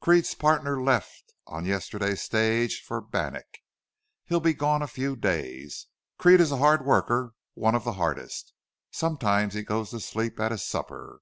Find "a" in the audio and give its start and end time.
4.80-4.86, 6.52-6.58